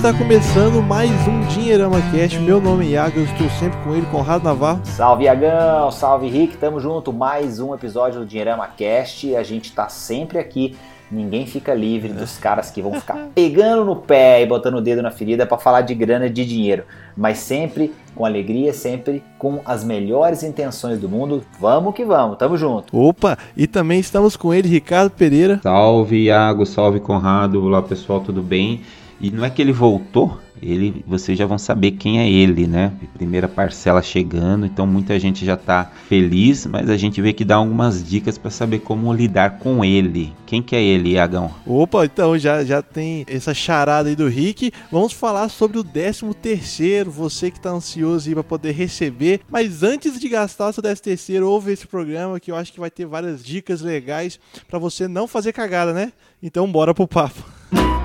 [0.00, 2.38] está começando mais um Dinheirama Cast.
[2.38, 4.80] Meu nome é Iago, eu estou sempre com ele, Conrado Navarro.
[4.82, 7.12] Salve Iagão, salve Rick, tamo junto.
[7.12, 9.36] Mais um episódio do Dinheirama Cast.
[9.36, 10.74] A gente tá sempre aqui.
[11.10, 15.02] Ninguém fica livre dos caras que vão ficar pegando no pé e botando o dedo
[15.02, 16.84] na ferida para falar de grana e de dinheiro.
[17.14, 21.44] Mas sempre com alegria, sempre com as melhores intenções do mundo.
[21.60, 22.98] Vamos que vamos, tamo junto.
[22.98, 25.60] Opa, e também estamos com ele, Ricardo Pereira.
[25.62, 27.62] Salve Iago, salve Conrado.
[27.62, 28.80] Olá pessoal, tudo bem?
[29.20, 32.92] E não é que ele voltou, ele, vocês já vão saber quem é ele, né?
[33.14, 37.56] Primeira parcela chegando, então muita gente já tá feliz, mas a gente vê que dá
[37.56, 40.32] algumas dicas para saber como lidar com ele.
[40.46, 41.54] Quem que é ele, Iagão?
[41.66, 44.72] Opa, então já, já tem essa charada aí do Rick.
[44.90, 49.40] Vamos falar sobre o 13 terceiro, você que tá ansioso aí para poder receber.
[49.50, 52.80] Mas antes de gastar o seu 13 terceiro, ouve esse programa que eu acho que
[52.80, 56.12] vai ter várias dicas legais para você não fazer cagada, né?
[56.42, 57.44] Então bora pro papo.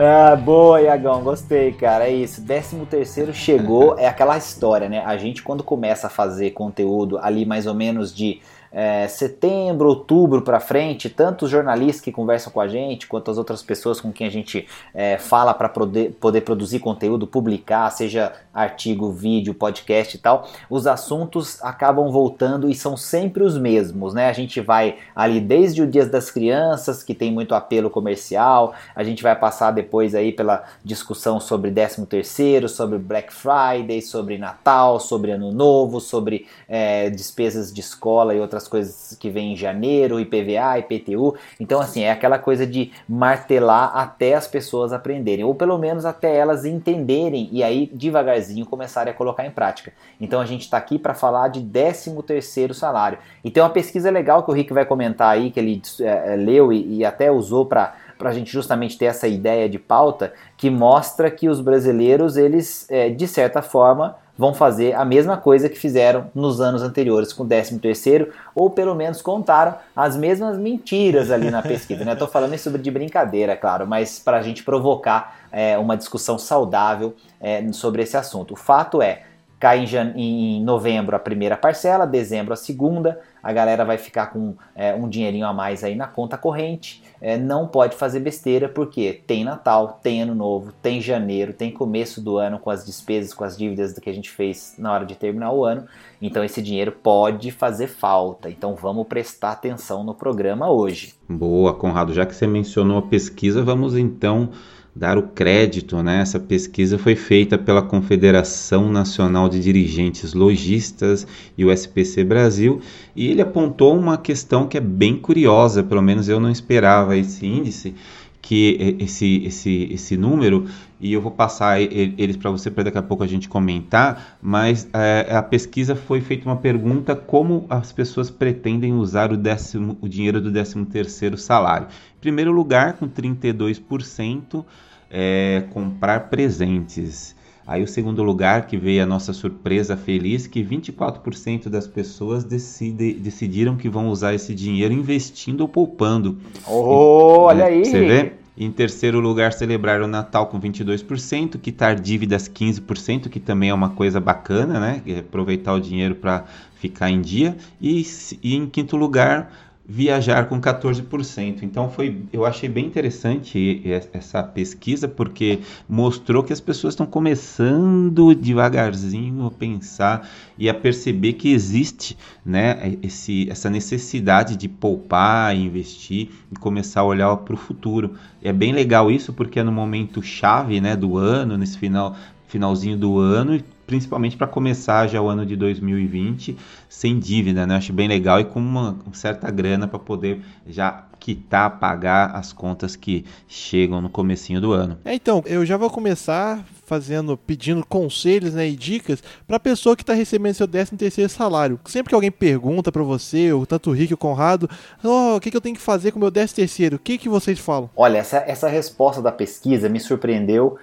[0.00, 2.06] Ah, boa, Iagão, gostei, cara.
[2.06, 2.40] É isso.
[2.46, 5.02] 13 terceiro chegou, é aquela história, né?
[5.04, 8.40] A gente quando começa a fazer conteúdo ali mais ou menos de
[8.72, 13.38] é, setembro, outubro para frente, tanto os jornalistas que conversam com a gente, quanto as
[13.38, 18.32] outras pessoas com quem a gente é, fala para poder, poder produzir conteúdo, publicar, seja
[18.52, 24.28] artigo, vídeo, podcast e tal, os assuntos acabam voltando e são sempre os mesmos, né?
[24.28, 29.04] A gente vai ali desde o Dia das Crianças, que tem muito apelo comercial, a
[29.04, 34.98] gente vai passar depois aí pela discussão sobre 13 terceiro, sobre Black Friday, sobre Natal,
[34.98, 39.56] sobre Ano Novo, sobre é, despesas de escola e outras outras coisas que vem em
[39.56, 41.36] janeiro, IPVA, IPTU.
[41.60, 46.36] Então, assim, é aquela coisa de martelar até as pessoas aprenderem, ou pelo menos até
[46.36, 49.92] elas entenderem e aí devagarzinho começarem a colocar em prática.
[50.20, 53.18] Então, a gente está aqui para falar de 13 terceiro salário.
[53.44, 56.72] E tem uma pesquisa legal que o Rick vai comentar aí, que ele é, leu
[56.72, 60.68] e, e até usou para para a gente justamente ter essa ideia de pauta que
[60.68, 65.76] mostra que os brasileiros eles é, de certa forma vão fazer a mesma coisa que
[65.76, 71.32] fizeram nos anos anteriores com o 13 terceiro, ou pelo menos contaram as mesmas mentiras
[71.32, 72.04] ali na pesquisa.
[72.04, 72.12] Né?
[72.12, 77.16] Estou falando isso de brincadeira, claro, mas para a gente provocar é, uma discussão saudável
[77.40, 78.54] é, sobre esse assunto.
[78.54, 79.22] O fato é,
[79.58, 84.54] cai em, em novembro a primeira parcela, dezembro a segunda, a galera vai ficar com
[84.74, 87.02] é, um dinheirinho a mais aí na conta corrente.
[87.20, 92.20] É, não pode fazer besteira porque tem Natal, tem Ano Novo, tem janeiro, tem começo
[92.20, 95.16] do ano com as despesas, com as dívidas que a gente fez na hora de
[95.16, 95.86] terminar o ano.
[96.22, 98.48] Então esse dinheiro pode fazer falta.
[98.48, 101.14] Então vamos prestar atenção no programa hoje.
[101.28, 102.12] Boa, Conrado.
[102.12, 104.50] Já que você mencionou a pesquisa, vamos então
[104.98, 106.20] dar o crédito, né?
[106.20, 111.24] Essa pesquisa foi feita pela Confederação Nacional de Dirigentes Logistas
[111.56, 112.80] e o SPC Brasil,
[113.14, 117.46] e ele apontou uma questão que é bem curiosa, pelo menos eu não esperava esse
[117.46, 117.94] índice,
[118.42, 120.66] que esse, esse, esse número,
[121.00, 124.88] e eu vou passar eles para você para daqui a pouco a gente comentar, mas
[124.92, 130.08] é, a pesquisa foi feita uma pergunta como as pessoas pretendem usar o, décimo, o
[130.08, 131.86] dinheiro do 13 terceiro salário.
[132.16, 134.64] Em primeiro lugar, com 32%,
[135.10, 137.36] é, comprar presentes.
[137.66, 143.12] Aí o segundo lugar que veio a nossa surpresa feliz, que 24% das pessoas decide,
[143.12, 146.38] decidiram que vão usar esse dinheiro investindo ou poupando.
[146.66, 147.84] Oh, olha aí!
[147.84, 148.32] Você vê?
[148.60, 153.90] Em terceiro lugar, celebrar o Natal com 22%, quitar dívidas 15%, que também é uma
[153.90, 155.02] coisa bacana, né?
[155.20, 156.44] Aproveitar o dinheiro para
[156.74, 157.56] ficar em dia.
[157.80, 158.04] E,
[158.42, 159.52] e em quinto lugar,
[159.90, 161.62] viajar com 14%.
[161.62, 163.82] Então foi, eu achei bem interessante
[164.12, 170.28] essa pesquisa porque mostrou que as pessoas estão começando devagarzinho a pensar
[170.58, 177.04] e a perceber que existe, né, esse, essa necessidade de poupar, investir e começar a
[177.04, 178.12] olhar para o futuro.
[178.42, 182.14] É bem legal isso porque é no momento chave, né, do ano, nesse final
[182.46, 183.58] finalzinho do ano
[183.88, 186.58] principalmente para começar já o ano de 2020
[186.90, 187.76] sem dívida, né?
[187.76, 192.94] Acho bem legal e com uma certa grana para poder já quitar, pagar as contas
[192.94, 194.98] que chegam no comecinho do ano.
[195.06, 199.96] É, então, eu já vou começar fazendo, pedindo conselhos né, e dicas para a pessoa
[199.96, 201.80] que está recebendo seu 13 terceiro salário.
[201.86, 204.68] Sempre que alguém pergunta para você, ou tanto o Rick ou o Conrado,
[205.02, 207.16] oh, o que, que eu tenho que fazer com o meu 13 terceiro, o que,
[207.16, 207.88] que vocês falam?
[207.96, 210.76] Olha, essa, essa resposta da pesquisa me surpreendeu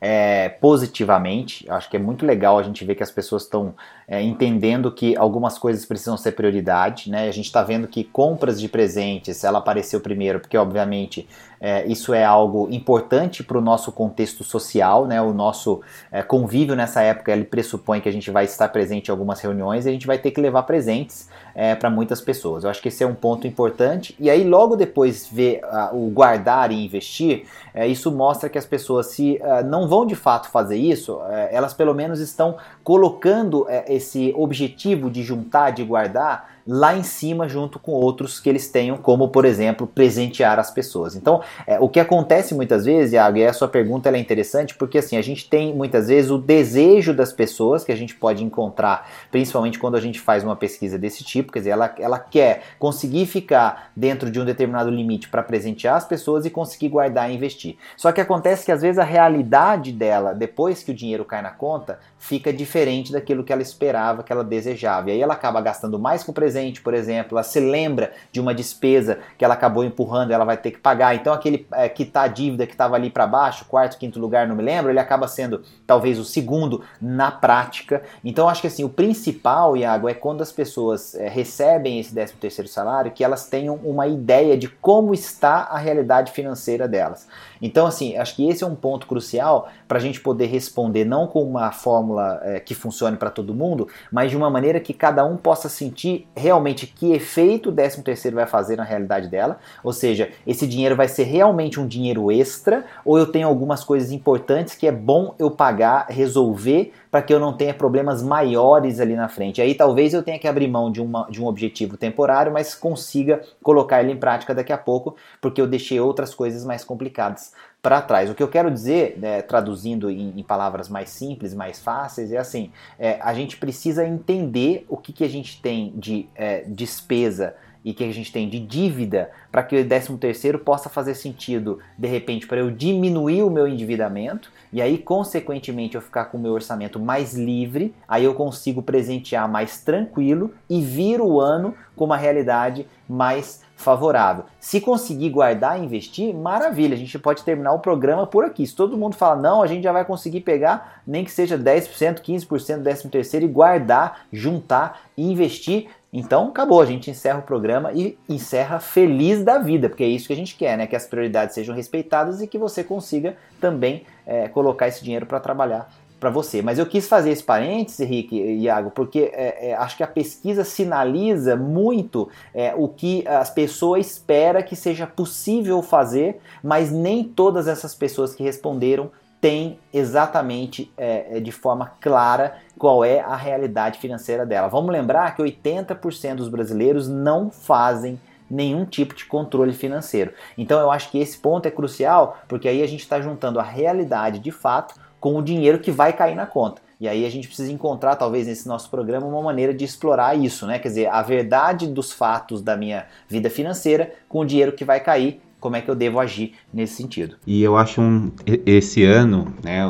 [0.00, 1.68] é, positivamente.
[1.70, 3.74] Acho que é muito legal a gente ver que as pessoas estão
[4.08, 7.28] é, entendendo que algumas coisas precisam ser prioridade, né?
[7.28, 11.28] A gente está vendo que compras de presentes, ela apareceu primeiro, porque obviamente
[11.60, 15.20] é, isso é algo importante para o nosso contexto social, né?
[15.20, 19.10] O nosso é, convívio nessa época ele pressupõe que a gente vai estar presente em
[19.10, 22.62] algumas reuniões e a gente vai ter que levar presentes é, para muitas pessoas.
[22.62, 24.14] Eu acho que esse é um ponto importante.
[24.20, 28.66] E aí logo depois ver uh, o guardar e investir, é, isso mostra que as
[28.66, 31.18] pessoas se uh, não vão de fato fazer isso,
[31.50, 33.66] elas pelo menos estão colocando
[33.98, 38.98] esse objetivo de juntar, de guardar lá em cima junto com outros que eles tenham,
[38.98, 41.16] como por exemplo presentear as pessoas.
[41.16, 44.98] Então, é, o que acontece muitas vezes, Iago, e a sua pergunta é interessante porque
[44.98, 49.08] assim a gente tem muitas vezes o desejo das pessoas que a gente pode encontrar,
[49.30, 53.24] principalmente quando a gente faz uma pesquisa desse tipo, quer dizer, ela, ela quer conseguir
[53.24, 57.78] ficar dentro de um determinado limite para presentear as pessoas e conseguir guardar e investir.
[57.96, 61.50] Só que acontece que às vezes a realidade dela, depois que o dinheiro cai na
[61.50, 65.08] conta, fica diferente daquilo que ela esperava, que ela desejava.
[65.08, 68.52] E aí ela acaba gastando mais com presente, por exemplo, ela se lembra de uma
[68.52, 71.14] despesa que ela acabou empurrando, ela vai ter que pagar.
[71.14, 74.56] Então aquele é, quitar a dívida que estava ali para baixo, quarto, quinto lugar, não
[74.56, 78.02] me lembro, ele acaba sendo talvez o segundo na prática.
[78.24, 82.32] Então acho que assim, o principal, Iago, é quando as pessoas é, recebem esse 13
[82.34, 87.28] terceiro salário, que elas tenham uma ideia de como está a realidade financeira delas.
[87.62, 91.26] Então assim, acho que esse é um ponto crucial para a gente poder responder não
[91.26, 94.94] com uma forma fórmula é, que funcione para todo mundo, mas de uma maneira que
[94.94, 99.58] cada um possa sentir realmente que efeito o 13 terceiro vai fazer na realidade dela,
[99.84, 104.10] ou seja, esse dinheiro vai ser realmente um dinheiro extra, ou eu tenho algumas coisas
[104.10, 109.14] importantes que é bom eu pagar, resolver, para que eu não tenha problemas maiores ali
[109.14, 109.62] na frente.
[109.62, 113.40] Aí talvez eu tenha que abrir mão de, uma, de um objetivo temporário, mas consiga
[113.62, 118.02] colocar ele em prática daqui a pouco, porque eu deixei outras coisas mais complicadas para
[118.02, 118.28] trás.
[118.28, 122.38] O que eu quero dizer, né, traduzindo em, em, palavras mais simples, mais fáceis, é
[122.38, 127.54] assim: é, a gente precisa entender o que, que a gente tem de é, despesa
[127.88, 131.78] e que a gente tem de dívida para que o 13 terceiro possa fazer sentido
[131.96, 136.40] de repente para eu diminuir o meu endividamento e aí consequentemente eu ficar com o
[136.40, 142.04] meu orçamento mais livre, aí eu consigo presentear mais tranquilo e vir o ano com
[142.04, 144.44] uma realidade mais favorável.
[144.60, 148.66] Se conseguir guardar e investir, maravilha, a gente pode terminar o programa por aqui.
[148.66, 152.20] Se todo mundo fala, não, a gente já vai conseguir pegar, nem que seja 10%,
[152.20, 157.42] 15% do 13 terceiro e guardar, juntar e investir, então acabou, a gente encerra o
[157.42, 160.86] programa e encerra feliz da vida, porque é isso que a gente quer, né?
[160.86, 165.38] Que as prioridades sejam respeitadas e que você consiga também é, colocar esse dinheiro para
[165.38, 166.62] trabalhar para você.
[166.62, 170.06] Mas eu quis fazer esse parênteses, Henrique e Iago, porque é, é, acho que a
[170.06, 177.22] pesquisa sinaliza muito é, o que as pessoas esperam que seja possível fazer, mas nem
[177.22, 183.36] todas essas pessoas que responderam têm exatamente é, é de forma clara qual é a
[183.36, 184.68] realidade financeira dela.
[184.68, 188.18] Vamos lembrar que 80% dos brasileiros não fazem
[188.50, 190.32] nenhum tipo de controle financeiro.
[190.56, 193.62] Então eu acho que esse ponto é crucial, porque aí a gente está juntando a
[193.62, 196.80] realidade de fato com o dinheiro que vai cair na conta.
[197.00, 200.66] E aí a gente precisa encontrar, talvez, nesse nosso programa, uma maneira de explorar isso,
[200.66, 200.80] né?
[200.80, 204.98] Quer dizer, a verdade dos fatos da minha vida financeira com o dinheiro que vai
[204.98, 207.36] cair como é que eu devo agir nesse sentido.
[207.46, 209.82] E eu acho um esse ano, né,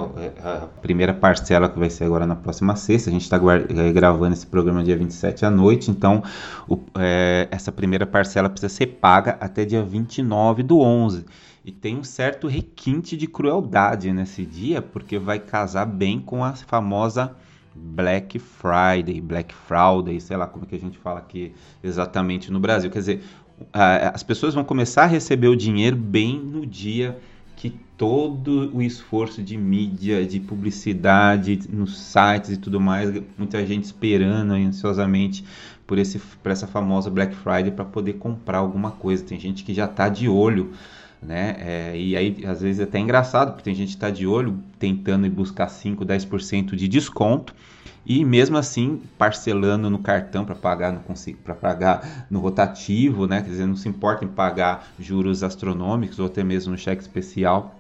[0.43, 4.33] a primeira parcela que vai ser agora na próxima sexta, a gente está eh, gravando
[4.33, 6.23] esse programa dia 27 à noite, então
[6.69, 11.25] o, é, essa primeira parcela precisa ser paga até dia 29 do 11.
[11.65, 16.55] E tem um certo requinte de crueldade nesse dia, porque vai casar bem com a
[16.55, 17.37] famosa
[17.75, 21.53] Black Friday, Black Friday, sei lá como é que a gente fala aqui
[21.83, 22.91] exatamente no Brasil.
[22.91, 23.23] Quer dizer,
[23.73, 27.19] as pessoas vão começar a receber o dinheiro bem no dia
[27.57, 33.83] que todo o esforço de mídia, de publicidade nos sites e tudo mais, muita gente
[33.85, 35.45] esperando ansiosamente
[35.85, 39.25] por, esse, por essa famosa Black Friday para poder comprar alguma coisa.
[39.25, 40.73] Tem gente que já está de olho
[41.23, 41.57] né?
[41.59, 44.59] É, e aí, às vezes, é até engraçado, porque tem gente que está de olho
[44.79, 47.55] tentando buscar 5, 10% de desconto
[48.07, 51.03] e mesmo assim parcelando no cartão para pagar no
[51.45, 53.43] para pagar no rotativo, né?
[53.43, 57.75] Quer dizer, não se importa em pagar juros astronômicos ou até mesmo no cheque especial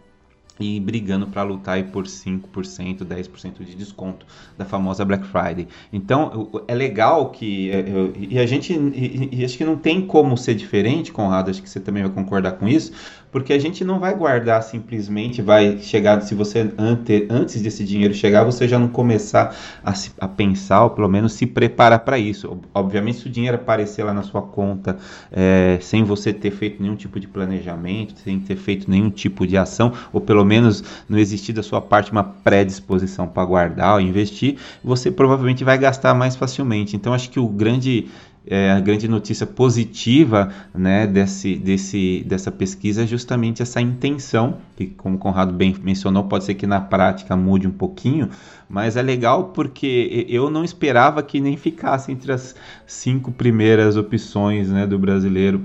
[0.60, 4.26] e brigando para lutar aí por 5%, 10% de desconto
[4.56, 5.68] da famosa Black Friday.
[5.92, 7.84] Então, é legal que é,
[8.16, 11.70] e a gente e, e acho que não tem como ser diferente, Conrado, acho que
[11.70, 12.92] você também vai concordar com isso,
[13.30, 18.14] porque a gente não vai guardar simplesmente, vai chegar, se você ante, antes desse dinheiro
[18.14, 22.18] chegar, você já não começar a, se, a pensar, ou pelo menos se preparar para
[22.18, 22.58] isso.
[22.72, 24.96] Obviamente, se o dinheiro aparecer lá na sua conta
[25.30, 29.56] é, sem você ter feito nenhum tipo de planejamento, sem ter feito nenhum tipo de
[29.56, 34.56] ação, ou pelo menos não existir da sua parte uma predisposição para guardar ou investir,
[34.82, 36.96] você provavelmente vai gastar mais facilmente.
[36.96, 38.08] Então acho que o grande
[38.50, 44.86] é, a grande notícia positiva né, desse, desse, dessa pesquisa é justamente essa intenção, que
[44.86, 48.30] como o Conrado bem mencionou, pode ser que na prática mude um pouquinho,
[48.68, 52.54] mas é legal porque eu não esperava que nem ficasse entre as
[52.86, 55.62] cinco primeiras opções né, do brasileiro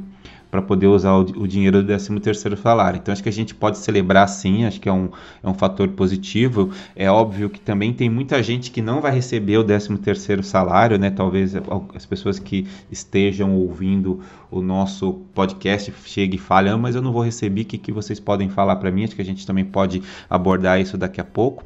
[0.54, 3.00] para poder usar o, o dinheiro do 13 terceiro salário.
[3.00, 5.10] Então acho que a gente pode celebrar sim, acho que é um,
[5.42, 6.70] é um fator positivo.
[6.96, 11.00] É óbvio que também tem muita gente que não vai receber o 13 terceiro salário,
[11.00, 11.10] né?
[11.10, 11.56] Talvez
[11.96, 14.20] as pessoas que estejam ouvindo
[14.52, 17.92] o nosso podcast cheguem e falem, ah, mas eu não vou receber, o que, que
[17.92, 19.06] vocês podem falar para mim?
[19.06, 21.64] Acho que a gente também pode abordar isso daqui a pouco.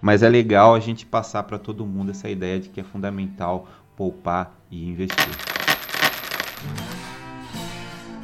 [0.00, 3.68] Mas é legal a gente passar para todo mundo essa ideia de que é fundamental
[3.94, 5.28] poupar e investir.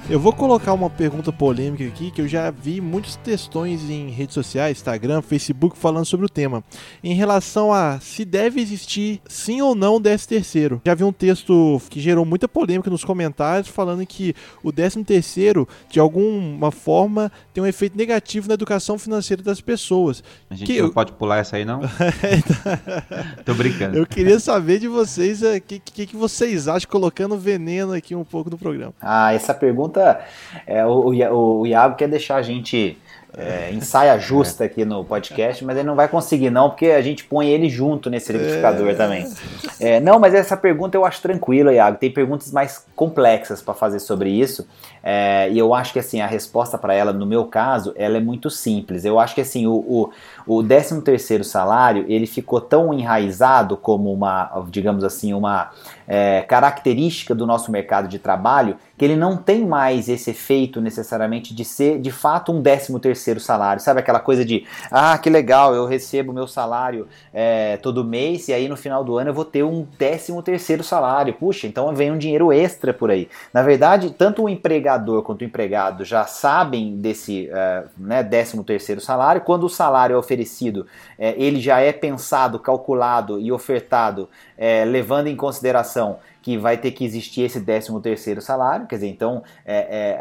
[0.09, 4.35] Eu vou colocar uma pergunta polêmica aqui que eu já vi muitos textões em redes
[4.35, 6.63] sociais, Instagram, Facebook falando sobre o tema.
[7.03, 10.81] Em relação a se deve existir sim ou não o 13 terceiro.
[10.87, 14.33] Já vi um texto que gerou muita polêmica nos comentários falando que
[14.63, 20.23] o 13 terceiro de alguma forma tem um efeito negativo na educação financeira das pessoas.
[20.49, 20.93] A gente que não eu...
[20.93, 21.81] pode pular essa aí não?
[23.45, 23.99] Tô brincando.
[23.99, 28.15] Eu queria saber de vocês o eh, que, que, que vocês acham colocando veneno aqui
[28.15, 28.95] um pouco no programa.
[29.01, 30.21] Ah, essa pergunta pergunta.
[30.67, 32.99] É, o, o, o Iago quer deixar a gente
[33.37, 37.23] é, ensaia justa aqui no podcast, mas ele não vai conseguir não, porque a gente
[37.25, 38.95] põe ele junto nesse liquidificador é.
[38.95, 39.31] também.
[39.79, 41.99] É, não, mas essa pergunta eu acho tranquila, Iago.
[41.99, 44.67] Tem perguntas mais complexas para fazer sobre isso,
[45.03, 48.21] é, e eu acho que assim a resposta para ela, no meu caso, ela é
[48.21, 49.05] muito simples.
[49.05, 50.11] Eu acho que assim o, o,
[50.47, 55.73] o 13 terceiro salário ele ficou tão enraizado como uma, digamos assim, uma
[56.09, 61.55] é, característica do nosso mercado de trabalho que ele não tem mais esse efeito necessariamente
[61.55, 65.75] de ser de fato um 13 terceiro salário, sabe aquela coisa de ah que legal
[65.75, 69.45] eu recebo meu salário é, todo mês e aí no final do ano eu vou
[69.45, 73.29] ter um 13 terceiro salário, puxa então vem um dinheiro extra por aí.
[73.53, 79.01] Na verdade tanto o empregador quanto o empregado já sabem desse é, né, 13 terceiro
[79.01, 80.87] salário, quando o salário é oferecido
[81.19, 86.93] é, ele já é pensado, calculado e ofertado é, levando em consideração que vai ter
[86.93, 89.79] que existir esse 13 terceiro salário, quer dizer, então, é,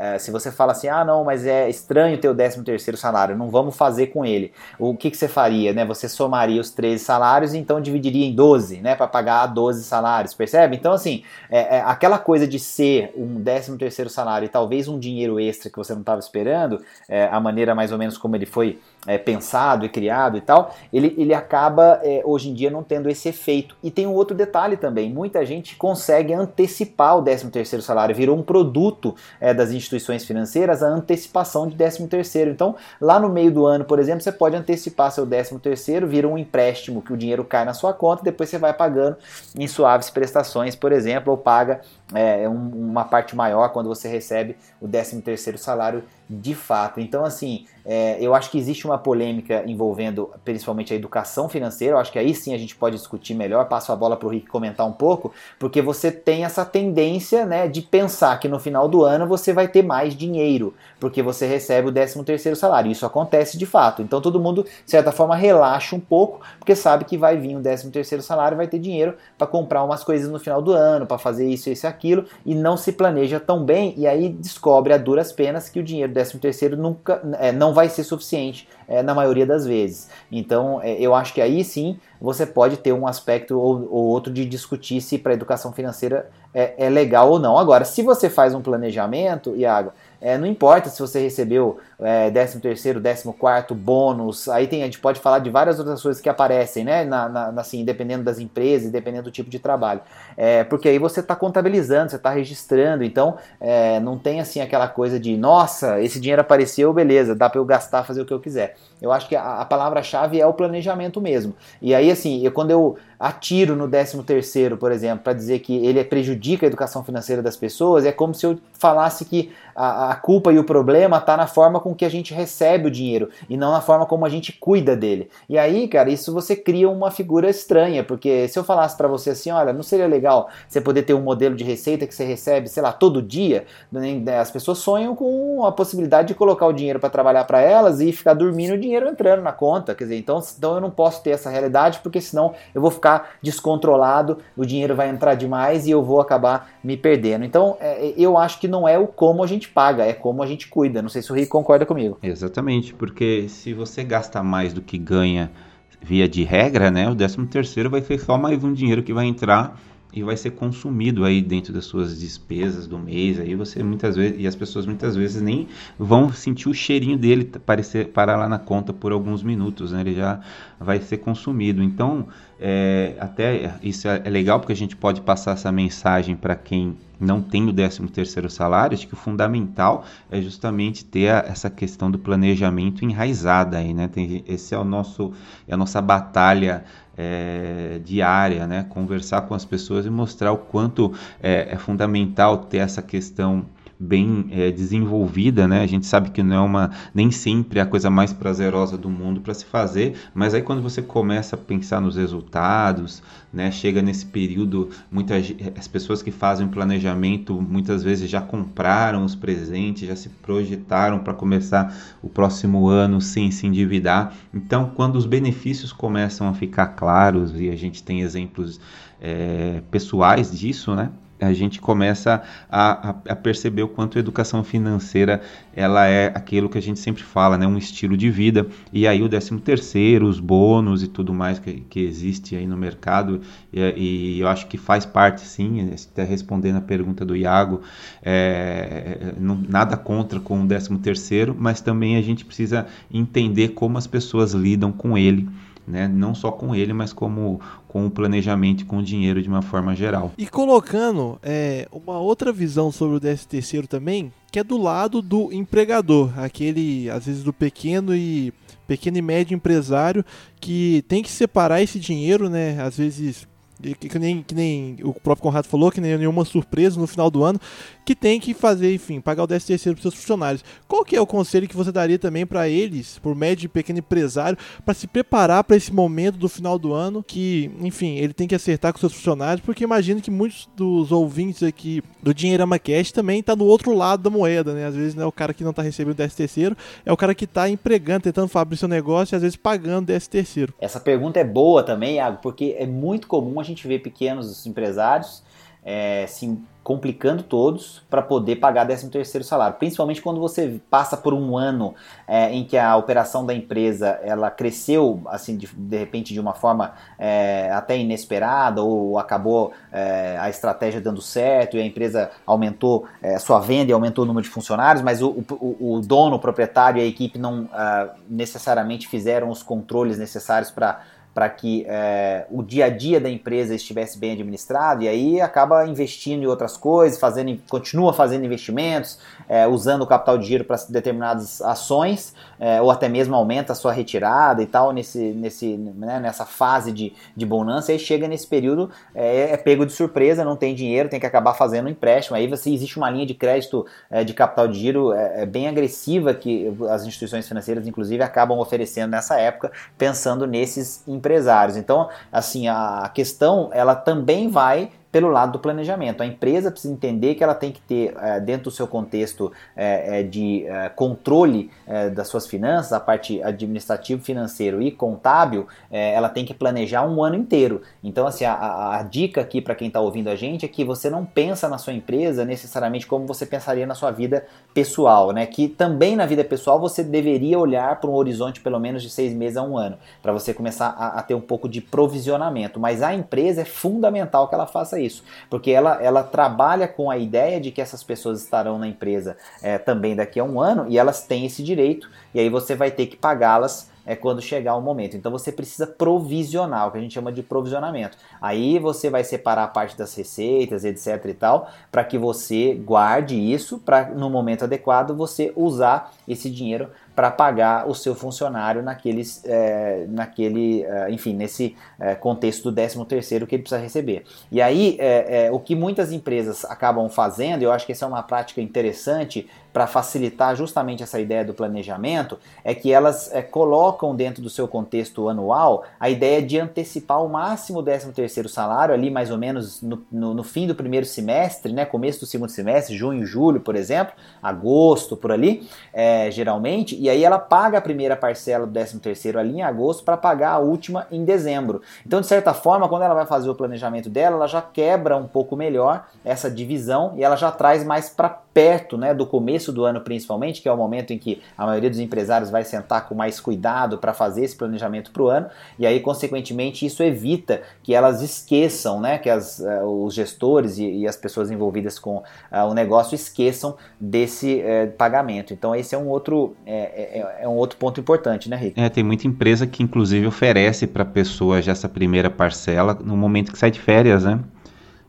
[0.10, 2.98] é, é, se você fala assim, ah não, mas é estranho ter o 13 terceiro
[2.98, 6.72] salário, não vamos fazer com ele, o que, que você faria, né, você somaria os
[6.72, 10.76] 13 salários e então dividiria em 12, né, para pagar 12 salários, percebe?
[10.76, 14.98] Então, assim, é, é, aquela coisa de ser um 13 terceiro salário e talvez um
[14.98, 18.48] dinheiro extra que você não estava esperando, é, a maneira mais ou menos como ele
[18.48, 22.84] foi é, pensado e criado e tal, ele, ele acaba é, hoje em dia não
[22.84, 23.76] tendo esse efeito.
[23.84, 28.38] E tem um outro detalhe também: muita gente consegue antecipar o 13 terceiro salário, virou
[28.38, 32.52] um produto é, das instituições financeiras a antecipação de 13 terceiro.
[32.52, 36.28] Então, lá no meio do ano, por exemplo, você pode antecipar seu 13 terceiro, vira
[36.28, 39.18] um empréstimo que o dinheiro cai na sua conta, depois você vai pagando
[39.58, 41.82] em suaves prestações, por exemplo, ou paga
[42.14, 47.00] é, um, uma parte maior quando você recebe o 13 terceiro salário de fato.
[47.00, 51.96] Então, assim, é, eu acho que existe uma polêmica envolvendo principalmente a educação financeira.
[51.96, 53.68] Eu acho que aí sim a gente pode discutir melhor.
[53.68, 57.68] Passo a bola para o Rick comentar um pouco, porque você tem essa tendência né,
[57.68, 61.90] de pensar que no final do ano você vai ter mais dinheiro, porque você recebe
[61.90, 62.92] o 13 terceiro salário.
[62.92, 64.02] Isso acontece de fato.
[64.02, 67.62] Então todo mundo, de certa forma, relaxa um pouco, porque sabe que vai vir o
[67.62, 71.20] 13 terceiro salário, vai ter dinheiro para comprar umas coisas no final do ano, para
[71.20, 75.32] fazer isso, isso aquilo, e não se planeja tão bem, e aí descobre a duras
[75.32, 79.46] penas que o dinheiro 13 terceiro nunca é, não vai ser suficiente é, na maioria
[79.46, 80.10] das vezes.
[80.32, 84.32] Então, é, eu acho que aí sim você pode ter um aspecto ou, ou outro
[84.32, 87.58] de discutir se para educação financeira é, é, legal ou não.
[87.58, 92.60] Agora, se você faz um planejamento, Iago, é, não importa se você recebeu é, 13
[92.60, 96.30] terceiro, 14 quarto, bônus, aí tem, a gente pode falar de várias outras coisas que
[96.30, 100.02] aparecem, né, na, na assim, dependendo das empresas, dependendo do tipo de trabalho,
[100.38, 104.88] é, porque aí você está contabilizando, você está registrando, então é, não tem assim aquela
[104.88, 108.40] coisa de, nossa, esse dinheiro apareceu, beleza, dá para eu gastar, fazer o que eu
[108.40, 108.76] quiser.
[109.02, 111.54] Eu acho que a, a palavra-chave é o planejamento mesmo.
[111.82, 115.86] E aí, assim, eu, quando eu atiro no 13 terceiro, por exemplo, para dizer que
[115.86, 120.16] ele prejudica a educação financeira das pessoas, é como se eu falasse que a, a
[120.16, 123.56] culpa e o problema está na forma com que a gente recebe o dinheiro e
[123.56, 125.30] não na forma como a gente cuida dele.
[125.48, 129.30] E aí, cara, isso você cria uma figura estranha, porque se eu falasse para você
[129.30, 132.68] assim, olha, não seria legal você poder ter um modelo de receita que você recebe,
[132.70, 133.66] sei lá, todo dia?
[133.92, 138.02] Né, as pessoas sonham com a possibilidade de colocar o dinheiro para trabalhar para elas
[138.02, 141.22] e ficar dormindo o dinheiro entrando na conta, quer dizer, então, então eu não posso
[141.22, 145.92] ter essa realidade porque senão eu vou ficar descontrolado, o dinheiro vai entrar demais e
[145.92, 147.46] eu vou acabar me perdendo.
[147.46, 150.48] Então, é, eu acho que não é o como a gente paga, é como a
[150.48, 151.02] gente cuida.
[151.02, 152.20] Não sei se o Rico concorda comigo.
[152.22, 155.52] Exatamente, porque se você gasta mais do que ganha
[156.00, 159.26] via de regra, né, o 13 terceiro vai ser só mais um dinheiro que vai
[159.26, 159.82] entrar
[160.16, 163.38] e vai ser consumido aí dentro das suas despesas do mês.
[163.38, 165.68] Aí você muitas vezes e as pessoas muitas vezes nem
[166.00, 170.00] vão sentir o cheirinho dele parecer parar lá na conta por alguns minutos, né?
[170.00, 170.40] Ele já
[170.80, 171.84] vai ser consumido.
[171.84, 172.28] Então,
[172.60, 176.96] é, até isso é, é legal porque a gente pode passar essa mensagem para quem
[177.20, 181.70] não tem o 13 terceiro salário, acho que o fundamental é justamente ter a, essa
[181.70, 184.08] questão do planejamento enraizada aí, né?
[184.08, 185.34] Tem, esse é o nosso
[185.68, 186.84] é a nossa batalha
[187.18, 188.86] é, diária, né?
[188.90, 193.66] Conversar com as pessoas e mostrar o quanto é, é fundamental ter essa questão
[194.00, 195.82] bem é, desenvolvida, né?
[195.82, 199.10] A gente sabe que não é uma nem sempre é a coisa mais prazerosa do
[199.10, 203.24] mundo para se fazer, mas aí quando você começa a pensar nos resultados,
[203.54, 203.72] né?
[203.72, 210.08] Chega nesse período, muitas as pessoas que fazem planejamento muitas vezes já compraram os presentes,
[210.08, 214.34] já se projetaram para começar o próximo ano sem se endividar.
[214.54, 218.80] Então, quando os benefícios começam a ficar claros e a gente tem exemplos
[219.22, 221.10] é, pessoais disso, né?
[221.40, 225.42] A gente começa a, a, a, perceber o quanto a educação financeira
[225.76, 227.68] ela é aquilo que a gente sempre fala, né?
[227.68, 228.68] um estilo de vida.
[228.94, 232.78] E aí o 13 terceiro, os bônus e tudo mais que, que existe aí no
[232.78, 233.42] mercado,
[233.74, 237.82] e, e eu acho que faz parte sim, até respondendo a pergunta do Iago,
[238.24, 243.98] é, não, nada contra com o 13 terceiro, mas também a gente precisa entender como
[243.98, 245.50] as pessoas lidam com ele
[245.88, 246.08] né?
[246.08, 249.96] Não só com ele, mas como com o planejamento com o dinheiro de uma forma
[249.96, 250.32] geral.
[250.38, 255.22] E colocando é, uma outra visão sobre o 13 terceiro também, que é do lado
[255.22, 258.54] do empregador, aquele às vezes do pequeno e
[258.88, 260.24] pequeno e médio empresário
[260.60, 262.80] que tem que separar esse dinheiro, né?
[262.82, 263.48] Às vezes
[263.82, 267.30] que, que, nem, que nem o próprio Conrado falou, que nem nenhuma surpresa no final
[267.30, 267.60] do ano,
[268.04, 270.64] que tem que fazer, enfim, pagar o 13 terceiro para seus funcionários.
[270.88, 274.00] Qual que é o conselho que você daria também para eles, por médio e pequeno
[274.00, 278.48] empresário, para se preparar para esse momento do final do ano, que, enfim, ele tem
[278.48, 283.12] que acertar com seus funcionários, porque imagino que muitos dos ouvintes aqui do Dinheirama Cash
[283.12, 284.86] também tá no outro lado da moeda, né?
[284.86, 287.36] Às vezes é o cara que não está recebendo o 13 terceiro, é o cara
[287.36, 290.74] que está empregando, tentando abrir seu negócio e às vezes pagando o 13 terceiro.
[290.80, 295.44] Essa pergunta é boa também, Iago, porque é muito comum gente ver pequenos empresários
[295.86, 301.34] é, se complicando todos para poder pagar 13 terceiro salário, principalmente quando você passa por
[301.34, 301.96] um ano
[302.28, 306.54] é, em que a operação da empresa ela cresceu assim de, de repente de uma
[306.54, 313.08] forma é, até inesperada ou acabou é, a estratégia dando certo e a empresa aumentou
[313.20, 316.40] é, sua venda e aumentou o número de funcionários, mas o, o, o dono, o
[316.40, 321.02] proprietário e a equipe não uh, necessariamente fizeram os controles necessários para
[321.36, 325.86] para que é, o dia a dia da empresa estivesse bem administrado e aí acaba
[325.86, 329.20] investindo em outras coisas, fazendo, continua fazendo investimentos,
[329.50, 333.76] é, usando o capital de giro para determinadas ações é, ou até mesmo aumenta a
[333.76, 338.48] sua retirada e tal nesse, nesse, né, nessa fase de, de bonança e chega nesse
[338.48, 342.38] período é, é, pego de surpresa, não tem dinheiro, tem que acabar fazendo um empréstimo.
[342.38, 346.34] Aí você existe uma linha de crédito é, de capital de giro é, bem agressiva
[346.34, 351.76] que as instituições financeiras inclusive acabam oferecendo nessa época, pensando nesses empréstimos empresários.
[351.76, 356.22] Então, assim, a questão ela também vai pelo lado do planejamento.
[356.22, 360.20] A empresa precisa entender que ela tem que ter, é, dentro do seu contexto é,
[360.20, 360.66] é, de
[360.98, 361.72] controle
[362.14, 367.36] das suas finanças, a parte administrativo, financeiro e contábil, ela tem que planejar um ano
[367.36, 367.82] inteiro.
[368.04, 371.10] Então, assim, a, a dica aqui para quem está ouvindo a gente é que você
[371.10, 375.46] não pensa na sua empresa necessariamente como você pensaria na sua vida pessoal, né?
[375.46, 379.34] Que também na vida pessoal você deveria olhar para um horizonte pelo menos de seis
[379.34, 382.80] meses a um ano, para você começar a, a ter um pouco de provisionamento.
[382.80, 387.10] Mas a empresa é fundamental que ela faça isso isso, porque ela, ela trabalha com
[387.10, 390.86] a ideia de que essas pessoas estarão na empresa é, também daqui a um ano
[390.90, 394.76] e elas têm esse direito, e aí você vai ter que pagá-las é quando chegar
[394.76, 395.18] o momento.
[395.18, 398.18] Então você precisa provisionar, o que a gente chama de provisionamento.
[398.40, 403.36] Aí você vai separar a parte das receitas, etc e tal, para que você guarde
[403.36, 409.44] isso para no momento adequado você usar esse dinheiro para pagar o seu funcionário naqueles,
[409.46, 414.24] é, naquele, é, enfim, nesse é, contexto do 13 terceiro que ele precisa receber.
[414.52, 418.24] E aí, é, o que muitas empresas acabam fazendo, eu acho que essa é uma
[418.24, 424.42] prática interessante para facilitar justamente essa ideia do planejamento, é que elas colocam colocam dentro
[424.42, 429.10] do seu contexto anual a ideia de antecipar o máximo o 13 terceiro salário ali
[429.10, 432.96] mais ou menos no, no, no, fim do primeiro semestre, né, começo do segundo semestre,
[432.96, 438.16] junho, julho, por exemplo, agosto, por ali, é, geralmente, e aí ela paga a primeira
[438.16, 441.84] parcela do 13 terceiro ali em agosto para pagar a última em dezembro.
[442.04, 445.28] Então, de certa forma, quando ela vai fazer o planejamento dela, ela já quebra um
[445.28, 449.84] pouco melhor essa divisão e ela já traz mais para perto né, do começo do
[449.84, 453.14] ano, principalmente, que é o momento em que a maioria dos empresários vai sentar com
[453.14, 457.94] mais cuidado para fazer esse planejamento para o ano, e aí, consequentemente, isso evita que
[457.94, 462.24] elas esqueçam, né, que as, uh, os gestores e, e, as pessoas envolvidas com uh,
[462.70, 465.52] o negócio esqueçam desse uh, pagamento.
[465.52, 468.80] Então, esse é um outro, é, é, é, um outro ponto importante, né, Rick?
[468.80, 473.18] É, tem muita empresa que, inclusive, oferece para a pessoa já essa primeira parcela no
[473.18, 474.40] momento que sai de férias, né?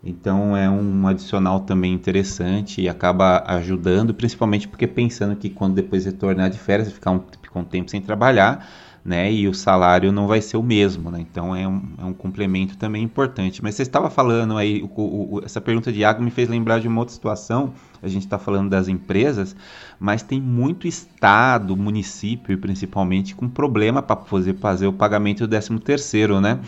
[0.05, 6.05] Então é um adicional também interessante e acaba ajudando, principalmente porque pensando que quando depois
[6.05, 8.69] retornar de férias, ficar um, ficar um tempo sem trabalhar,
[9.07, 9.33] né?
[9.33, 11.21] E o salário não vai ser o mesmo, né?
[11.21, 13.63] Então é um, é um complemento também importante.
[13.63, 16.89] Mas você estava falando aí, o, o, essa pergunta de Iago me fez lembrar de
[16.89, 17.73] uma outra situação.
[18.03, 19.55] A gente está falando das empresas,
[19.99, 25.79] mas tem muito estado, município principalmente, com problema para fazer, fazer o pagamento do 13
[25.79, 26.59] terceiro, né?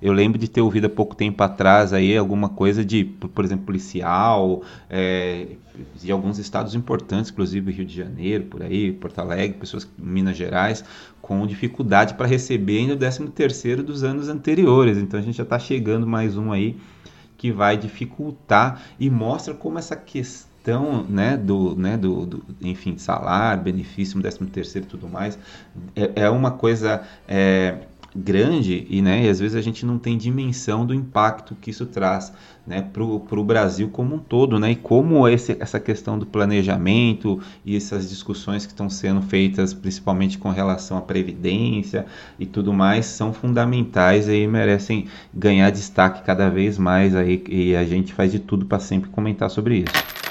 [0.00, 3.66] Eu lembro de ter ouvido há pouco tempo atrás aí alguma coisa de, por exemplo,
[3.66, 5.46] policial, é,
[5.94, 10.84] de alguns estados importantes, inclusive Rio de Janeiro, por aí, Porto Alegre, pessoas Minas Gerais,
[11.20, 14.98] com dificuldade para receber ainda o 13 terceiro dos anos anteriores.
[14.98, 16.76] Então a gente já está chegando mais um aí
[17.36, 23.62] que vai dificultar e mostra como essa questão né, do, né, do, do enfim, salário,
[23.62, 25.38] benefício, 13 terceiro e tudo mais,
[25.94, 27.78] é, é uma coisa é,
[28.16, 31.86] grande e, né, e às vezes a gente não tem dimensão do impacto que isso
[31.86, 32.32] traz
[32.66, 37.40] né, para o Brasil como um todo, né, e como esse, essa questão do planejamento
[37.64, 42.06] e essas discussões que estão sendo feitas, principalmente com relação à previdência
[42.38, 47.84] e tudo mais, são fundamentais e merecem ganhar destaque cada vez mais aí, e a
[47.84, 50.26] gente faz de tudo para sempre comentar sobre isso.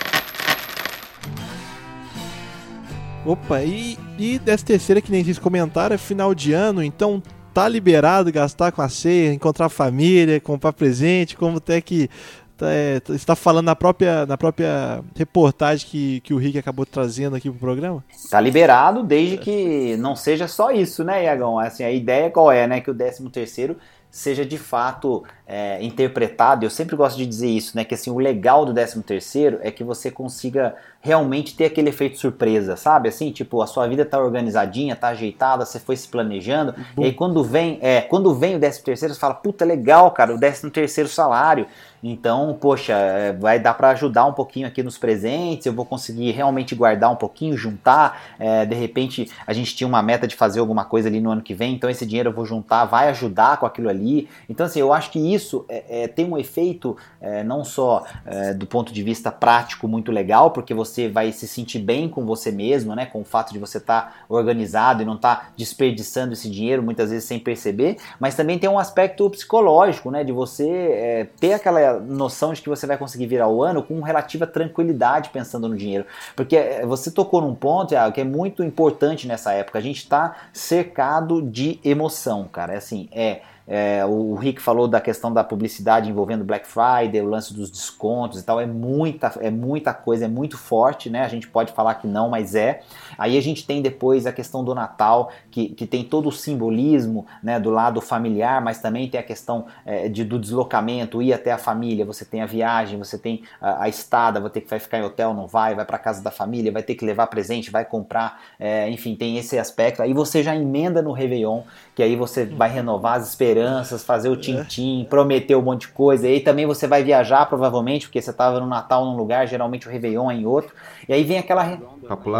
[3.25, 7.23] Opa, e, e dessa terceira que nem vocês comentaram, é final de ano, então
[7.55, 12.09] tá liberado gastar com a ceia, encontrar família, comprar presente, como até que
[12.57, 17.33] tá, é, está falando na própria, na própria reportagem que, que o Rick acabou trazendo
[17.33, 18.03] aqui pro programa?
[18.29, 21.57] Tá liberado, desde que não seja só isso, né, Iagão?
[21.57, 22.81] Assim, a ideia qual é, né?
[22.81, 23.77] Que o 13 terceiro
[24.11, 28.17] seja de fato é, interpretado, eu sempre gosto de dizer isso, né, que assim, o
[28.17, 33.09] legal do 13 terceiro é que você consiga realmente ter aquele efeito surpresa, sabe?
[33.09, 37.13] Assim, tipo, a sua vida tá organizadinha, tá ajeitada, você foi se planejando, e aí
[37.13, 40.71] quando vem, é, quando vem o 13 terceiro, você fala, puta, legal, cara, o 13
[40.71, 41.67] terceiro salário.
[42.07, 46.31] Então, poxa, é, vai dar para ajudar um pouquinho aqui nos presentes, eu vou conseguir
[46.31, 50.59] realmente guardar um pouquinho, juntar, é, de repente a gente tinha uma meta de fazer
[50.59, 53.57] alguma coisa ali no ano que vem, então esse dinheiro eu vou juntar, vai ajudar
[53.57, 54.27] com aquilo ali.
[54.47, 58.53] Então, assim, eu acho que isso é, é tem um efeito é, não só é,
[58.53, 62.51] do ponto de vista prático muito legal, porque você vai se sentir bem com você
[62.51, 66.33] mesmo, né, com o fato de você estar tá organizado e não estar tá desperdiçando
[66.33, 70.69] esse dinheiro muitas vezes sem perceber, mas também tem um aspecto psicológico, né, de você
[70.69, 75.29] é, ter aquela noção de que você vai conseguir virar o ano com relativa tranquilidade
[75.29, 79.79] pensando no dinheiro, porque é, você tocou num ponto que é muito importante nessa época,
[79.79, 85.01] a gente está cercado de emoção, cara, é assim, é é, o Rick falou da
[85.01, 88.61] questão da publicidade envolvendo Black Friday, o lance dos descontos e tal.
[88.61, 91.23] É muita, é muita coisa, é muito forte, né?
[91.23, 92.81] A gente pode falar que não, mas é.
[93.17, 97.25] Aí a gente tem depois a questão do Natal, que, que tem todo o simbolismo
[97.41, 101.51] né, do lado familiar, mas também tem a questão é, de, do deslocamento, ir até
[101.51, 104.79] a família, você tem a viagem, você tem a, a estada, vai ter que vai
[104.79, 107.71] ficar em hotel, não vai, vai para casa da família, vai ter que levar presente,
[107.71, 110.03] vai comprar, é, enfim, tem esse aspecto.
[110.03, 111.61] Aí você já emenda no Réveillon,
[111.95, 114.37] que aí você vai renovar as esperanças esperanças, fazer o é.
[114.37, 116.27] tintim, prometer um monte de coisa.
[116.27, 119.87] E aí também você vai viajar, provavelmente, porque você estava no Natal num lugar, geralmente
[119.87, 120.73] o Réveillon é em outro.
[121.07, 121.63] E aí vem aquela.
[121.63, 121.79] Re...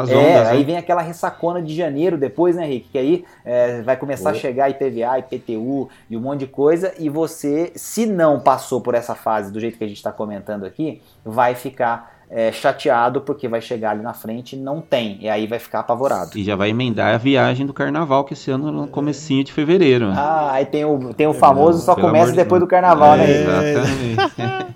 [0.09, 2.89] É, aí vem aquela ressacona de janeiro depois, né, Rick?
[2.89, 6.93] Que aí é, vai começar a chegar IPVA, IPTU e um monte de coisa.
[6.99, 10.65] E você, se não passou por essa fase do jeito que a gente está comentando
[10.65, 15.47] aqui, vai ficar é, chateado porque vai chegar ali na frente não tem, e aí
[15.47, 16.37] vai ficar apavorado.
[16.37, 20.11] E já vai emendar a viagem do carnaval, que esse ano no comecinho de fevereiro.
[20.15, 23.23] Ah, aí tem o, tem o famoso só começa depois do carnaval, né?
[23.23, 23.71] é, né?
[23.71, 24.75] Exatamente.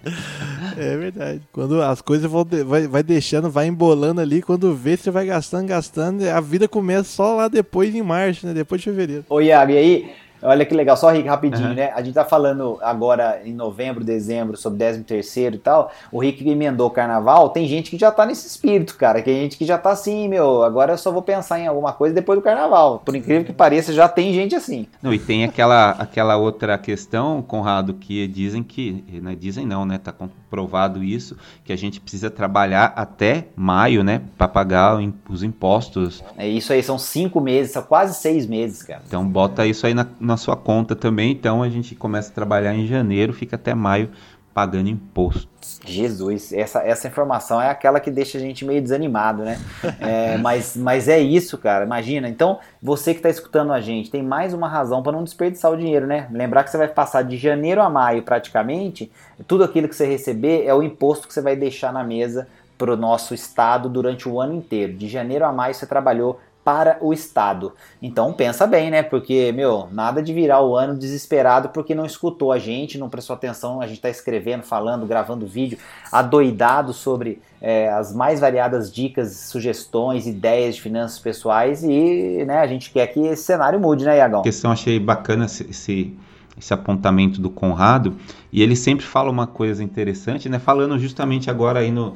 [0.78, 1.42] é verdade.
[1.52, 5.68] Quando as coisas vão vai, vai deixando, vai embolando ali, quando vê, você vai gastando,
[5.68, 8.54] gastando, a vida começa só lá depois em março, né?
[8.54, 9.26] Depois de fevereiro.
[9.30, 11.74] Ô Iago, e aí Olha que legal, só Rick, rapidinho, uhum.
[11.74, 11.92] né?
[11.94, 15.92] A gente tá falando agora em novembro, dezembro, sobre 13 terceiro e tal.
[16.12, 19.22] O Rick emendou o carnaval, tem gente que já tá nesse espírito, cara.
[19.22, 22.16] Tem gente que já tá assim, meu, agora eu só vou pensar em alguma coisa
[22.16, 23.02] depois do carnaval.
[23.04, 24.88] Por incrível que pareça, já tem gente assim.
[25.02, 29.04] Não, e tem aquela, aquela outra questão, Conrado, que dizem que.
[29.22, 29.98] Não é dizem não, né?
[29.98, 34.22] Tá comprovado isso, que a gente precisa trabalhar até maio, né?
[34.38, 35.00] Pra pagar
[35.30, 36.24] os impostos.
[36.38, 39.02] É isso aí, são cinco meses, são quase seis meses, cara.
[39.06, 41.32] Então bota isso aí na, na sua conta também.
[41.32, 44.10] Então a gente começa a trabalhar em janeiro, fica até maio
[44.54, 45.48] pagando imposto.
[45.86, 49.60] Jesus, essa, essa informação é aquela que deixa a gente meio desanimado, né?
[50.00, 51.86] É, mas, mas é isso, cara.
[51.86, 52.28] Imagina.
[52.28, 55.78] Então, você que está escutando a gente, tem mais uma razão para não desperdiçar o
[55.78, 56.28] dinheiro, né?
[56.32, 59.12] Lembrar que você vai passar de janeiro a maio praticamente,
[59.48, 62.94] tudo aquilo que você receber é o imposto que você vai deixar na mesa para
[62.94, 64.94] o nosso estado durante o ano inteiro.
[64.94, 66.40] De janeiro a maio você trabalhou
[66.70, 67.74] para o Estado.
[68.00, 69.02] Então pensa bem, né?
[69.02, 73.34] Porque, meu, nada de virar o ano desesperado porque não escutou a gente, não prestou
[73.34, 75.80] atenção, a gente está escrevendo, falando, gravando vídeo,
[76.12, 82.68] adoidado sobre é, as mais variadas dicas, sugestões, ideias de finanças pessoais e né, a
[82.68, 84.42] gente quer que esse cenário mude, né, Iagão?
[84.42, 86.16] A questão achei bacana esse,
[86.56, 88.16] esse apontamento do Conrado
[88.54, 90.60] e ele sempre fala uma coisa interessante, né?
[90.60, 92.14] Falando justamente agora aí no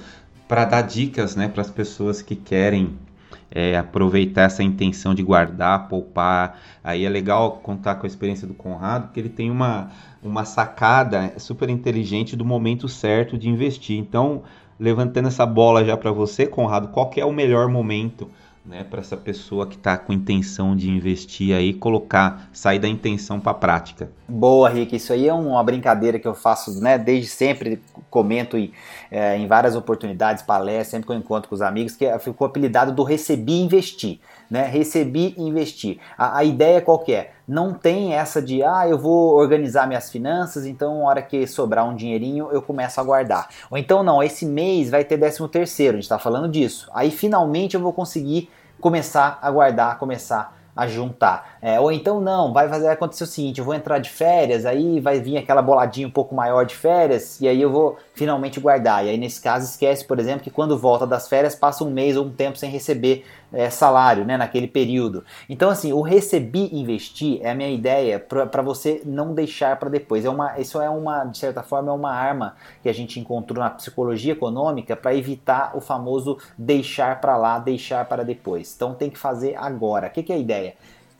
[0.47, 2.95] para dar dicas, né, para as pessoas que querem
[3.53, 6.59] é, aproveitar essa intenção de guardar, poupar.
[6.83, 9.91] Aí é legal contar com a experiência do Conrado, porque ele tem uma,
[10.23, 13.99] uma sacada super inteligente do momento certo de investir.
[13.99, 14.41] Então,
[14.79, 18.27] levantando essa bola já para você, Conrado, qual é o melhor momento?
[18.65, 23.37] Né, para essa pessoa que está com intenção de investir aí, colocar, sair da intenção
[23.37, 24.09] para a prática.
[24.25, 28.71] Boa, Rick, isso aí é uma brincadeira que eu faço né, desde sempre, comento em,
[29.11, 32.93] é, em várias oportunidades, palestras, sempre que eu encontro com os amigos, que ficou apelidado
[32.93, 34.21] do recebi investir.
[34.49, 34.65] Né?
[34.65, 35.99] Recebi investir.
[36.17, 37.32] A, a ideia qual que é?
[37.47, 41.87] Não tem essa de, ah, eu vou organizar minhas finanças, então na hora que sobrar
[41.87, 43.49] um dinheirinho eu começo a guardar.
[43.69, 46.89] Ou então não, esse mês vai ter 13 terceiro, a gente está falando disso.
[46.93, 51.57] Aí finalmente eu vou conseguir começar a guardar, começar a juntar.
[51.61, 54.99] É, ou então não, vai fazer acontecer o seguinte, eu vou entrar de férias, aí
[54.99, 59.05] vai vir aquela boladinha um pouco maior de férias, e aí eu vou finalmente guardar.
[59.05, 62.17] E aí nesse caso esquece, por exemplo, que quando volta das férias passa um mês
[62.17, 63.23] ou um tempo sem receber
[63.53, 65.23] é, salário, né, naquele período.
[65.47, 70.25] Então assim, o recebi investir é a minha ideia para você não deixar para depois.
[70.25, 73.63] É uma, isso é uma, de certa forma, é uma arma que a gente encontrou
[73.63, 78.73] na psicologia econômica para evitar o famoso deixar para lá, deixar para depois.
[78.75, 80.07] Então tem que fazer agora.
[80.07, 80.73] O que, que é a ideia?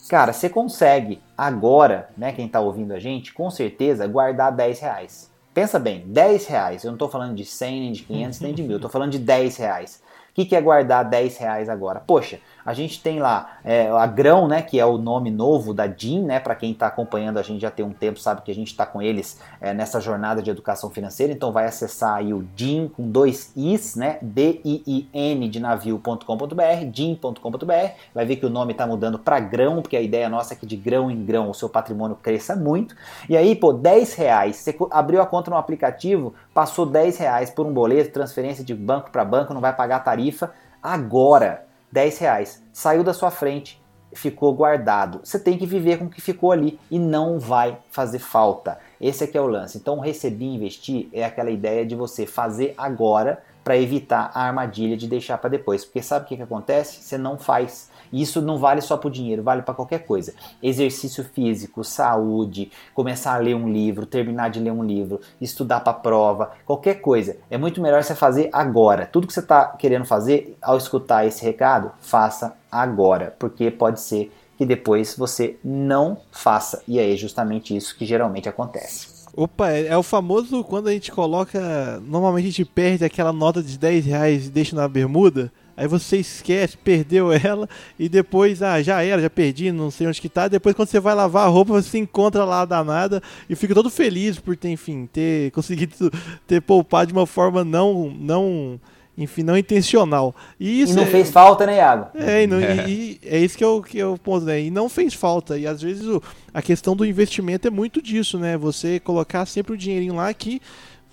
[0.09, 5.31] Cara, você consegue agora, né, quem está ouvindo a gente, com certeza guardar 10 reais.
[5.53, 6.83] Pensa bem, 10 reais.
[6.83, 8.77] Eu não estou falando de 100, nem de 500, nem de mil.
[8.77, 10.01] Estou falando de 10 reais.
[10.33, 11.99] O que, que é guardar 10 reais agora?
[11.99, 15.87] Poxa, a gente tem lá é, a Grão, né, que é o nome novo da
[15.87, 18.55] DIN, né, para quem está acompanhando a gente já tem um tempo, sabe que a
[18.55, 22.43] gente está com eles é, nessa jornada de educação financeira, então vai acessar aí o
[22.55, 27.73] DIN com dois Is, né, D-I-I-N de navio.com.br, DIN.com.br,
[28.13, 30.65] vai ver que o nome está mudando para Grão, porque a ideia nossa é que
[30.65, 32.95] de grão em grão o seu patrimônio cresça muito,
[33.29, 37.65] e aí, pô, 10 reais, você abriu a conta no aplicativo, passou 10 reais por
[37.65, 42.63] um boleto, transferência de banco para banco, não vai pagar tarifa, agora 10 reais.
[42.73, 43.79] Saiu da sua frente,
[44.13, 45.21] ficou guardado.
[45.23, 48.79] Você tem que viver com o que ficou ali e não vai fazer falta.
[48.99, 49.77] Esse aqui é o lance.
[49.77, 54.97] Então, receber e investir é aquela ideia de você fazer agora para evitar a armadilha
[54.97, 55.85] de deixar para depois.
[55.85, 57.03] Porque sabe o que, que acontece?
[57.03, 57.91] Você não faz.
[58.13, 60.33] Isso não vale só para o dinheiro, vale para qualquer coisa.
[60.61, 65.93] Exercício físico, saúde, começar a ler um livro, terminar de ler um livro, estudar para
[65.93, 67.37] prova, qualquer coisa.
[67.49, 69.07] É muito melhor você fazer agora.
[69.11, 74.31] Tudo que você está querendo fazer, ao escutar esse recado, faça agora, porque pode ser
[74.57, 76.83] que depois você não faça.
[76.87, 79.23] E é justamente isso que geralmente acontece.
[79.35, 81.99] Opa, é, é, o famoso quando a gente coloca.
[82.05, 85.51] Normalmente a gente perde aquela nota de 10 reais e deixa na bermuda.
[85.75, 90.21] Aí você esquece, perdeu ela e depois, ah, já era, já perdi, não sei onde
[90.21, 90.47] que tá.
[90.47, 94.39] Depois quando você vai lavar a roupa, você encontra lá danada e fica todo feliz
[94.39, 96.11] por ter, enfim, ter conseguido
[96.45, 98.79] ter poupado de uma forma não não
[99.17, 100.35] enfim, não intencional.
[100.59, 102.07] E, isso e não é, fez falta, né, Iago?
[102.15, 102.85] É, e, não, é.
[102.89, 104.59] E, é isso que eu, que eu ponto, né?
[104.59, 105.57] E não fez falta.
[105.57, 106.21] E às vezes o,
[106.53, 108.57] a questão do investimento é muito disso, né?
[108.57, 110.59] Você colocar sempre o dinheirinho lá que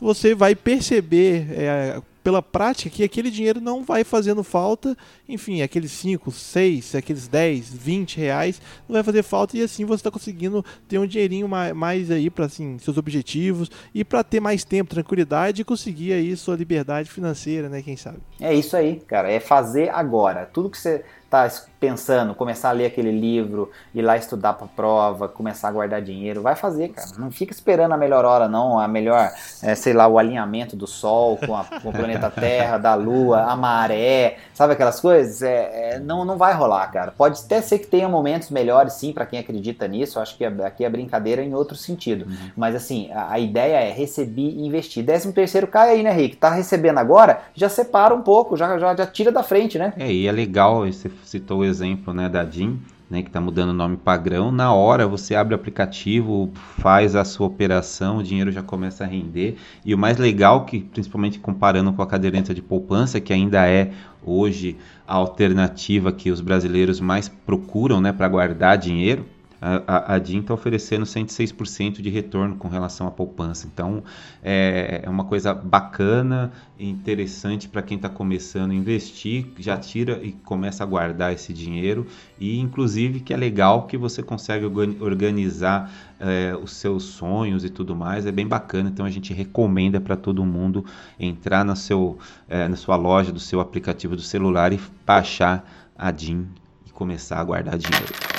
[0.01, 4.97] você vai perceber é, pela prática que aquele dinheiro não vai fazendo falta,
[5.29, 10.01] enfim, aqueles 5, 6, aqueles 10, 20 reais não vai fazer falta e assim você
[10.01, 14.65] está conseguindo ter um dinheirinho mais, aí para assim, seus objetivos e para ter mais
[14.65, 18.19] tempo, tranquilidade e conseguir aí sua liberdade financeira, né, quem sabe.
[18.41, 20.47] É isso aí, cara, é fazer agora.
[20.47, 21.49] Tudo que você tá
[21.81, 26.43] pensando, começar a ler aquele livro, ir lá estudar para prova, começar a guardar dinheiro,
[26.43, 27.09] vai fazer, cara.
[27.19, 28.79] Não fica esperando a melhor hora, não.
[28.79, 29.31] A melhor,
[29.63, 33.45] é, sei lá, o alinhamento do Sol com, a, com, o planeta Terra, da Lua,
[33.45, 35.43] a maré, sabe aquelas coisas?
[35.43, 37.15] É, é, não, não vai rolar, cara.
[37.17, 40.21] Pode até ser que tenha momentos melhores, sim, para quem acredita nisso.
[40.21, 42.27] Acho que aqui é brincadeira em outro sentido.
[42.27, 42.51] Uhum.
[42.55, 45.03] Mas assim, a, a, ideia é receber e investir.
[45.03, 46.37] Décimo terceiro cai aí, né, Rick?
[46.37, 49.95] Tá recebendo agora, já separa um pouco, já, já, já tira da frente, né?
[49.97, 52.79] É, e é legal, você citou o exemplo né, da DIN,
[53.09, 57.25] né, que está mudando o nome padrão, na hora você abre o aplicativo, faz a
[57.25, 59.57] sua operação, o dinheiro já começa a render.
[59.85, 63.91] E o mais legal, que principalmente comparando com a caderneta de poupança, que ainda é
[64.25, 64.77] hoje
[65.09, 69.25] a alternativa que os brasileiros mais procuram né, para guardar dinheiro,
[69.61, 73.69] a, a, DIN está oferecendo 106% de retorno com relação à poupança.
[73.71, 74.03] Então,
[74.43, 80.33] é, é uma coisa bacana interessante para quem está começando a investir, já tira e
[80.33, 82.07] começa a guardar esse dinheiro.
[82.39, 87.95] E, inclusive, que é legal que você consegue organizar é, os seus sonhos e tudo
[87.95, 88.25] mais.
[88.25, 88.89] É bem bacana.
[88.89, 90.87] Então, a gente recomenda para todo mundo
[91.19, 92.19] entrar no seu,
[92.49, 96.49] é, na sua loja do seu aplicativo do celular e baixar a DIN
[96.87, 98.30] e começar a guardar dinheiro.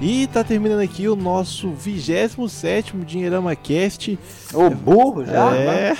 [0.00, 4.18] E tá terminando aqui o nosso 27 Dinheirama Cast.
[4.54, 5.54] O burro já?
[5.54, 5.96] É.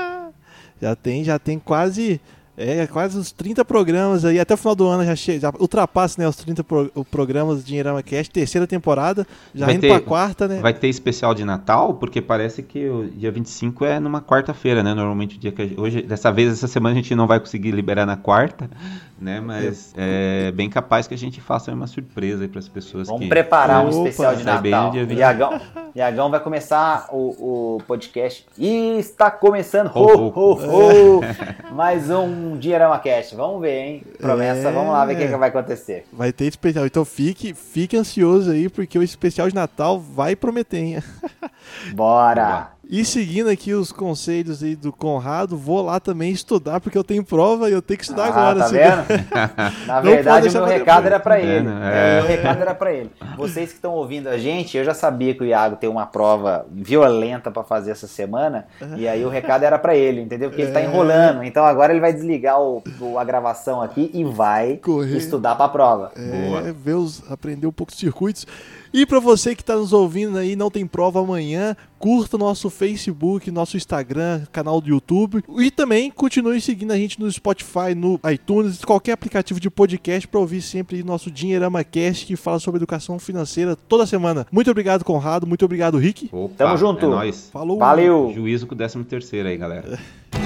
[0.80, 2.18] já tem, já tem quase
[2.56, 5.38] é, quase uns 30 programas aí, até o final do ano já, che...
[5.38, 6.90] já ultrapassa né, os 30 pro...
[7.10, 10.58] programas do Dinheirama Cast, terceira temporada, já vai indo ter, pra quarta, né?
[10.60, 14.94] Vai ter especial de Natal, porque parece que o dia 25 é numa quarta-feira, né?
[14.94, 15.80] Normalmente o dia que a...
[15.80, 18.70] hoje, dessa vez, essa semana a gente não vai conseguir liberar na quarta,
[19.18, 19.40] né?
[19.40, 23.06] Mas é, é bem capaz que a gente faça uma surpresa aí para as pessoas
[23.08, 23.28] Vamos que...
[23.28, 24.94] preparar um Opa, especial de Natal.
[24.94, 25.60] Iagão,
[25.94, 31.20] Iagão vai começar o, o podcast e está começando ho, ho, ho, ho,
[31.74, 33.32] mais um Dinheirama Cash.
[33.32, 34.02] Vamos ver, hein?
[34.18, 34.72] Promessa, é...
[34.72, 36.04] vamos lá ver o que, que, vai acontecer.
[36.12, 36.86] Vai ter especial.
[36.86, 41.02] Então fique, fique ansioso aí, porque o especial de Natal vai prometer, hein?
[41.94, 42.75] Bora!
[42.88, 47.24] E seguindo aqui os conselhos aí do Conrado, vou lá também estudar, porque eu tenho
[47.24, 48.60] prova e eu tenho que estudar ah, agora.
[48.60, 49.86] Tá vendo?
[49.86, 51.68] Na verdade, o meu recado era para ele.
[51.68, 52.20] É.
[52.20, 53.10] O meu recado era para ele.
[53.36, 56.64] Vocês que estão ouvindo a gente, eu já sabia que o Iago tem uma prova
[56.70, 60.48] violenta para fazer essa semana, e aí o recado era para ele, entendeu?
[60.48, 60.84] Porque ele tá é.
[60.84, 61.42] enrolando.
[61.42, 65.16] Então agora ele vai desligar o, o a gravação aqui e vai Correr.
[65.16, 66.12] estudar para a prova.
[66.14, 66.72] É, Boa.
[66.72, 68.46] ver os, aprender um pouco de circuitos.
[68.92, 73.50] E para você que está nos ouvindo aí, não tem prova amanhã, curta nosso Facebook,
[73.50, 78.84] nosso Instagram, canal do YouTube e também continue seguindo a gente no Spotify, no iTunes,
[78.84, 83.76] qualquer aplicativo de podcast para ouvir sempre nosso Dinheirama Cast que fala sobre educação financeira
[83.76, 84.46] toda semana.
[84.50, 85.46] Muito obrigado, Conrado.
[85.46, 86.28] Muito obrigado, Rick.
[86.32, 87.06] Opa, Tamo junto.
[87.06, 87.48] É nóis.
[87.52, 87.78] Falou.
[87.78, 88.32] Valeu.
[88.34, 89.98] Juízo com o 13 terceiro aí, galera.